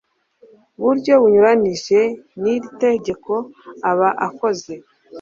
[0.83, 1.99] buryo bunyuranyije
[2.41, 3.31] n iri tegeko
[3.89, 4.73] aba akoze